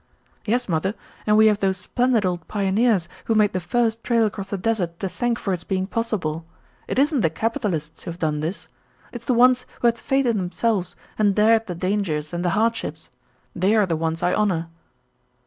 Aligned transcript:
"Yes, 0.45 0.67
mother, 0.67 0.95
and 1.27 1.37
we 1.37 1.45
have 1.45 1.59
those 1.59 1.77
splendid 1.77 2.25
old 2.25 2.47
pioneers 2.47 3.07
who 3.25 3.35
made 3.35 3.53
the 3.53 3.59
first 3.59 4.03
trail 4.03 4.25
across 4.25 4.49
the 4.49 4.57
desert 4.57 4.99
to 4.99 5.07
thank 5.07 5.37
for 5.37 5.53
its 5.53 5.63
being 5.63 5.85
possible. 5.85 6.43
It 6.87 6.97
isn't 6.97 7.21
the 7.21 7.29
capitalists 7.29 8.01
who 8.01 8.09
have 8.09 8.17
done 8.19 8.39
this. 8.39 8.67
It's 9.11 9.25
the 9.25 9.35
ones 9.35 9.67
who 9.79 9.87
had 9.87 9.99
faith 9.99 10.25
in 10.25 10.37
themselves 10.37 10.95
and 11.19 11.35
dared 11.35 11.67
the 11.67 11.75
dangers 11.75 12.33
and 12.33 12.43
the 12.43 12.49
hardships. 12.57 13.11
They 13.55 13.75
are 13.75 13.85
the 13.85 13.95
ones 13.95 14.23
I 14.23 14.33
honor." 14.33 14.69